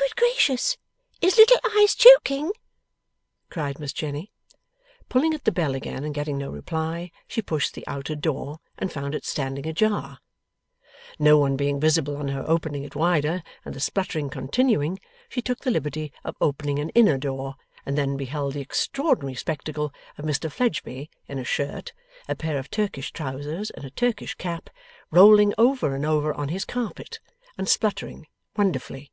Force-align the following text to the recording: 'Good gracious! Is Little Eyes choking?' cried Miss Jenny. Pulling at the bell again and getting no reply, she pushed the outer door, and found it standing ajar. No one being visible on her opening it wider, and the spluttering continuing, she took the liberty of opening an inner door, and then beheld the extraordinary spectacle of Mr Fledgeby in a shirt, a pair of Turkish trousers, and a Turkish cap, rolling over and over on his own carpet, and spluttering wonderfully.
'Good 0.00 0.16
gracious! 0.34 0.78
Is 1.20 1.36
Little 1.36 1.58
Eyes 1.78 1.94
choking?' 1.94 2.52
cried 3.50 3.78
Miss 3.78 3.92
Jenny. 3.92 4.30
Pulling 5.10 5.34
at 5.34 5.44
the 5.44 5.52
bell 5.52 5.74
again 5.74 6.02
and 6.04 6.14
getting 6.14 6.38
no 6.38 6.48
reply, 6.50 7.10
she 7.28 7.42
pushed 7.42 7.74
the 7.74 7.86
outer 7.86 8.16
door, 8.16 8.58
and 8.78 8.90
found 8.92 9.14
it 9.14 9.24
standing 9.26 9.66
ajar. 9.66 10.18
No 11.18 11.36
one 11.38 11.56
being 11.56 11.78
visible 11.78 12.16
on 12.16 12.28
her 12.28 12.44
opening 12.48 12.82
it 12.82 12.96
wider, 12.96 13.42
and 13.64 13.74
the 13.74 13.80
spluttering 13.80 14.30
continuing, 14.30 14.98
she 15.28 15.42
took 15.42 15.60
the 15.60 15.70
liberty 15.70 16.12
of 16.24 16.34
opening 16.40 16.78
an 16.78 16.88
inner 16.90 17.18
door, 17.18 17.56
and 17.84 17.96
then 17.98 18.16
beheld 18.16 18.54
the 18.54 18.60
extraordinary 18.62 19.34
spectacle 19.34 19.92
of 20.16 20.24
Mr 20.24 20.50
Fledgeby 20.50 21.10
in 21.26 21.38
a 21.38 21.44
shirt, 21.44 21.92
a 22.28 22.34
pair 22.34 22.58
of 22.58 22.70
Turkish 22.70 23.12
trousers, 23.12 23.68
and 23.70 23.84
a 23.84 23.90
Turkish 23.90 24.34
cap, 24.36 24.70
rolling 25.10 25.52
over 25.58 25.94
and 25.94 26.06
over 26.06 26.32
on 26.32 26.48
his 26.48 26.64
own 26.70 26.72
carpet, 26.72 27.20
and 27.58 27.68
spluttering 27.68 28.26
wonderfully. 28.56 29.12